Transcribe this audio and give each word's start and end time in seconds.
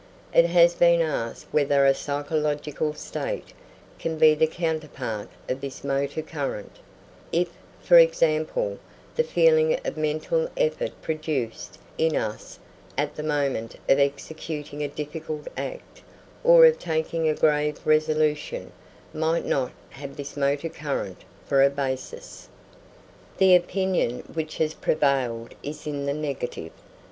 It 0.33 0.45
has 0.47 0.73
been 0.73 0.99
asked 0.99 1.45
whether 1.51 1.85
a 1.85 1.93
psychological 1.93 2.95
state 2.95 3.53
can 3.99 4.17
be 4.17 4.33
the 4.33 4.47
counterpart 4.47 5.29
of 5.47 5.61
this 5.61 5.83
motor 5.83 6.23
current, 6.23 6.77
if, 7.31 7.49
for 7.83 7.99
example, 7.99 8.79
the 9.15 9.23
feeling 9.23 9.79
of 9.85 9.97
mental 9.97 10.49
effort 10.57 10.99
produced 11.03 11.77
in 11.99 12.15
us 12.15 12.57
at 12.97 13.13
the 13.13 13.21
moment 13.21 13.75
of 13.87 13.99
executing 13.99 14.81
a 14.81 14.87
difficult 14.87 15.47
act 15.55 16.01
or 16.43 16.65
of 16.65 16.79
taking 16.79 17.29
a 17.29 17.35
grave 17.35 17.79
resolution, 17.85 18.71
might 19.13 19.45
not 19.45 19.71
have 19.91 20.15
this 20.17 20.35
motor 20.35 20.69
current 20.69 21.19
for 21.45 21.61
a 21.61 21.69
basis. 21.69 22.49
The 23.37 23.55
opinion 23.55 24.21
which 24.33 24.57
has 24.57 24.73
prevailed 24.73 25.53
is 25.61 25.85
in 25.85 26.07
the 26.07 26.13
negative. 26.15 26.71